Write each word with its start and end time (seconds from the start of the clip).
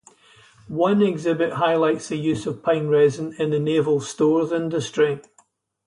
One 0.67 1.03
exhibit 1.03 1.53
highlights 1.53 2.07
the 2.07 2.15
use 2.15 2.47
of 2.47 2.63
pine 2.63 2.87
resin 2.87 3.35
in 3.37 3.51
the 3.51 3.59
naval 3.59 3.99
stores 4.01 4.51
industry. 4.51 5.21